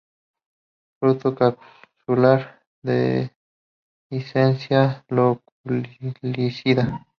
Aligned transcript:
Fruto 0.99 1.35
capsular, 1.35 2.57
dehiscencia 2.81 5.05
loculicida. 5.09 7.05